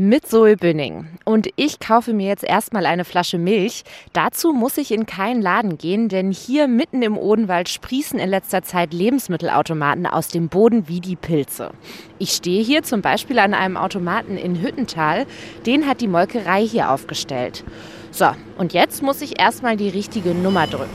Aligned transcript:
mit 0.00 0.26
Zoe 0.26 0.56
Bünning. 0.56 1.08
Und 1.26 1.50
ich 1.56 1.78
kaufe 1.78 2.14
mir 2.14 2.26
jetzt 2.26 2.42
erstmal 2.42 2.86
eine 2.86 3.04
Flasche 3.04 3.36
Milch. 3.36 3.82
Dazu 4.14 4.54
muss 4.54 4.78
ich 4.78 4.92
in 4.92 5.04
keinen 5.04 5.42
Laden 5.42 5.76
gehen, 5.76 6.08
denn 6.08 6.32
hier 6.32 6.68
mitten 6.68 7.02
im 7.02 7.18
Odenwald 7.18 7.68
sprießen 7.68 8.18
in 8.18 8.30
letzter 8.30 8.62
Zeit 8.62 8.94
Lebensmittelautomaten 8.94 10.06
aus 10.06 10.28
dem 10.28 10.48
Boden 10.48 10.88
wie 10.88 11.00
die 11.00 11.16
Pilze. 11.16 11.72
Ich 12.18 12.32
stehe 12.32 12.64
hier 12.64 12.82
zum 12.82 13.02
Beispiel 13.02 13.38
an 13.38 13.52
einem 13.52 13.76
Automaten 13.76 14.38
in 14.38 14.62
Hüttental. 14.62 15.26
Den 15.66 15.86
hat 15.86 16.00
die 16.00 16.08
Molkerei 16.08 16.66
hier 16.66 16.90
aufgestellt. 16.90 17.62
So, 18.10 18.30
und 18.56 18.72
jetzt 18.72 19.02
muss 19.02 19.20
ich 19.20 19.38
erstmal 19.38 19.76
die 19.76 19.90
richtige 19.90 20.30
Nummer 20.30 20.66
drücken. 20.66 20.88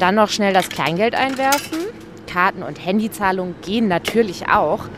Dann 0.00 0.14
noch 0.14 0.30
schnell 0.30 0.54
das 0.54 0.70
Kleingeld 0.70 1.14
einwerfen. 1.14 1.76
Karten- 2.26 2.62
und 2.62 2.84
Handyzahlungen 2.84 3.54
gehen 3.60 3.86
natürlich 3.86 4.48
auch. 4.48 4.88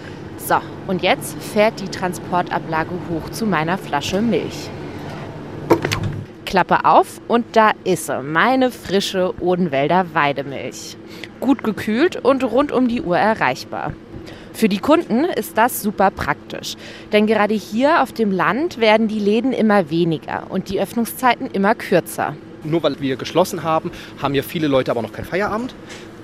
So, 0.49 0.63
und 0.87 1.03
jetzt 1.03 1.37
fährt 1.43 1.79
die 1.79 1.91
Transportablage 1.91 2.95
hoch 3.11 3.29
zu 3.29 3.45
meiner 3.45 3.77
Flasche 3.77 4.23
Milch. 4.23 4.71
Klappe 6.47 6.87
auf 6.87 7.21
und 7.29 7.45
da 7.53 7.73
ist 7.85 8.07
sie, 8.07 8.23
meine 8.23 8.71
frische 8.71 9.35
Odenwälder 9.43 10.15
Weidemilch. 10.15 10.97
Gut 11.39 11.63
gekühlt 11.63 12.17
und 12.17 12.45
rund 12.45 12.73
um 12.73 12.89
die 12.89 13.03
Uhr 13.03 13.19
erreichbar. 13.19 13.93
Für 14.55 14.71
die 14.71 14.79
Kunden 14.79 15.25
ist 15.25 15.59
das 15.59 15.83
super 15.83 16.11
praktisch, 16.11 16.77
denn 17.13 17.27
gerade 17.27 17.53
hier 17.53 18.03
auf 18.03 18.13
dem 18.13 18.33
Land 18.33 18.81
werden 18.81 19.07
die 19.07 19.21
Läden 19.21 19.53
immer 19.53 19.91
weniger 19.91 20.45
und 20.49 20.71
die 20.71 20.81
Öffnungszeiten 20.81 21.51
immer 21.51 21.75
kürzer. 21.75 22.35
Nur 22.71 22.83
weil 22.83 23.01
wir 23.01 23.17
geschlossen 23.17 23.63
haben, 23.63 23.91
haben 24.21 24.35
ja 24.35 24.43
viele 24.43 24.69
Leute 24.69 24.91
aber 24.91 25.03
noch 25.03 25.13
kein 25.13 25.25
Feierabend. 25.25 25.75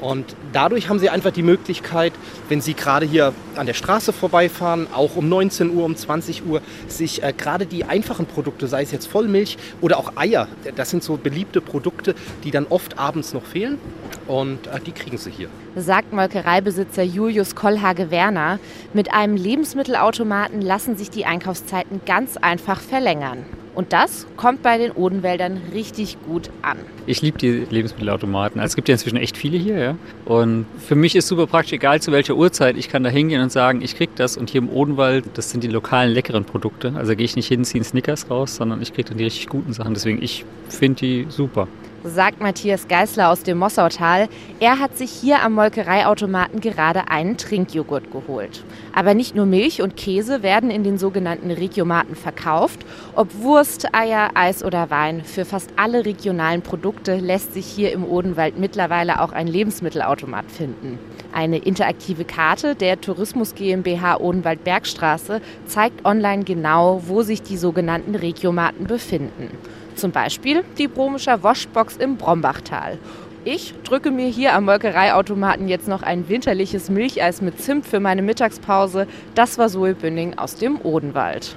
Und 0.01 0.37
dadurch 0.53 0.91
haben 0.91 0.99
sie 0.99 1.09
einfach 1.09 1.31
die 1.31 1.43
Möglichkeit, 1.43 2.13
wenn 2.51 2.61
sie 2.61 2.75
gerade 2.75 3.07
hier 3.07 3.33
an 3.57 3.65
der 3.65 3.73
Straße 3.73 4.13
vorbeifahren, 4.13 4.87
auch 4.93 5.17
um 5.17 5.31
19 5.31 5.75
Uhr, 5.75 5.85
um 5.85 5.97
20 5.97 6.45
Uhr, 6.47 6.61
sich 6.89 7.23
äh, 7.23 7.33
gerade 7.33 7.65
die 7.65 7.85
einfachen 7.85 8.27
Produkte, 8.27 8.67
sei 8.67 8.83
es 8.83 8.93
jetzt 8.93 9.07
Vollmilch 9.07 9.57
oder 9.81 9.99
auch 9.99 10.13
Eier, 10.17 10.49
das 10.77 10.91
sind 10.91 11.03
so 11.03 11.17
beliebte 11.17 11.63
Produkte, 11.63 12.15
die 12.43 12.51
dann 12.51 12.67
oft 12.69 12.99
abends 12.99 13.33
noch 13.33 13.45
fehlen. 13.45 13.79
Und 14.27 14.67
äh, 14.67 14.81
die 14.85 14.93
kriegen 14.93 15.17
sie 15.17 15.31
hier. 15.31 15.49
Sagt 15.75 16.13
Molkereibesitzer 16.13 17.03
Julius 17.03 17.55
Kollhage-Werner. 17.55 18.59
Mit 18.93 19.15
einem 19.15 19.37
Lebensmittelautomaten 19.37 20.61
lassen 20.61 20.97
sich 20.97 21.09
die 21.09 21.25
Einkaufszeiten 21.25 22.03
ganz 22.05 22.37
einfach 22.37 22.81
verlängern. 22.81 23.47
Und 23.75 23.93
das 23.93 24.27
kommt 24.37 24.63
bei 24.63 24.79
den 24.79 24.93
Odenwäldern 24.93 25.61
richtig 25.73 26.17
gut 26.27 26.51
an. 26.63 26.79
Ich 27.07 27.23
liebe 27.23 27.39
die 27.39 27.67
Lebensmittelautomaten. 27.69 28.61
Also 28.61 28.73
es 28.73 28.77
gibt 28.77 28.89
ja 28.89 28.95
inzwischen 28.95 29.17
echt 29.17 29.37
viele 29.37 29.59
hier. 29.59 29.79
Ja? 29.79 29.97
Und 30.25 30.67
für 30.79 30.95
mich 30.95 31.17
ist 31.17 31.27
super 31.27 31.47
praktisch, 31.47 31.73
egal 31.73 32.01
zu 32.01 32.13
welcher 32.13 32.37
Uhrzeit, 32.37 32.77
ich 32.77 32.89
kann 32.89 33.03
da 33.03 33.11
hingehen 33.11 33.43
und 33.43 33.51
sagen, 33.51 33.83
ich 33.83 33.97
krieg 33.97 34.11
das. 34.17 34.37
Und 34.37 34.51
hier 34.51 34.61
im 34.61 34.71
Odenwald, 34.71 35.25
das 35.35 35.51
sind 35.51 35.65
die 35.65 35.69
lokalen 35.69 36.13
leckeren 36.13 36.45
Produkte. 36.45 36.93
Also 36.97 37.17
gehe 37.17 37.25
ich 37.25 37.37
nicht 37.37 37.49
hin, 37.49 37.65
ziehe 37.65 37.83
Snickers 37.83 38.31
raus, 38.31 38.57
sondern 38.57 38.81
ich 38.81 38.95
kriege 38.95 39.09
dann 39.09 39.19
die 39.19 39.25
richtig 39.25 39.49
guten 39.49 39.73
Sachen. 39.73 39.95
Deswegen, 39.95 40.23
ich 40.23 40.45
finde 40.69 41.01
die 41.01 41.27
super 41.29 41.69
sagt 42.05 42.41
Matthias 42.41 42.87
Geißler 42.87 43.31
aus 43.31 43.43
dem 43.43 43.59
Mossautal. 43.59 44.29
Er 44.61 44.79
hat 44.79 44.97
sich 44.97 45.11
hier 45.11 45.43
am 45.43 45.55
Molkereiautomaten 45.55 46.61
gerade 46.61 47.09
einen 47.09 47.39
Trinkjoghurt 47.39 48.13
geholt. 48.13 48.63
Aber 48.95 49.15
nicht 49.15 49.35
nur 49.35 49.47
Milch 49.47 49.81
und 49.81 49.97
Käse 49.97 50.43
werden 50.43 50.71
in 50.71 50.85
den 50.85 50.99
sogenannten 50.99 51.51
Regiomaten 51.51 52.15
verkauft. 52.15 52.85
Ob 53.17 53.35
Wurst, 53.41 53.95
Eier, 53.95 54.31
Eis 54.35 54.63
oder 54.63 54.91
Wein, 54.91 55.25
für 55.25 55.47
fast 55.47 55.71
alle 55.77 56.05
regionalen 56.05 56.61
Produkte 56.61 57.17
lässt 57.17 57.55
sich 57.55 57.67
hier 57.67 57.93
im 57.93 58.05
Odenwald 58.05 58.59
mittlerweile 58.59 59.23
auch 59.23 59.33
ein 59.33 59.47
Lebensmittelautomat 59.47 60.51
finden. 60.51 60.99
Eine 61.33 61.59
interaktive 61.59 62.25
Karte 62.25 62.75
der 62.75 63.01
Tourismus 63.01 63.55
GmbH 63.55 64.21
Odenwald 64.21 64.63
Bergstraße 64.63 65.41
zeigt 65.67 66.05
online 66.05 66.45
genau, 66.45 67.01
wo 67.07 67.23
sich 67.23 67.43
die 67.43 67.57
sogenannten 67.57 68.15
Regiomaten 68.15 68.87
befinden. 68.87 69.51
Zum 69.95 70.11
Beispiel 70.11 70.65
die 70.79 70.89
Bromischer 70.89 71.43
Waschbox 71.43 71.97
im 71.97 72.17
Brombachtal. 72.17 72.99
Ich 73.45 73.75
drücke 73.85 74.11
mir 74.11 74.29
hier 74.29 74.55
am 74.55 74.65
Molkereiautomaten 74.65 75.69
jetzt 75.69 75.87
noch 75.87 76.03
ein 76.03 76.29
winterliches 76.29 76.89
Milcheis 76.89 77.43
mit 77.43 77.61
Zimt 77.61 77.87
für 77.87 78.01
meine 78.01 78.23
Mittagspause. 78.23 79.07
Das 79.35 79.59
war 79.59 79.69
Zoe 79.69 79.95
Bünding 79.95 80.39
aus 80.39 80.57
dem 80.57 80.81
Odenwald. 80.83 81.57